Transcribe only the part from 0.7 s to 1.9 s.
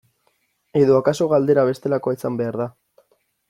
Edo akaso galdera